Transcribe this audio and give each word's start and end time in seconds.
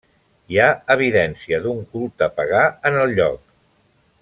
Hi 0.53 0.57
ha 0.61 0.69
evidència 0.95 1.59
d'un 1.67 1.83
culte 1.91 2.31
pagà 2.39 2.65
en 2.91 2.99
el 3.05 3.15
lloc. 3.21 3.45